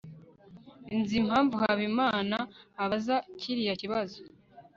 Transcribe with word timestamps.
nzi 0.99 1.15
impamvu 1.21 1.53
habimana 1.63 2.37
abaza 2.83 3.15
kiriya 3.39 3.73
kibazo 3.81 4.19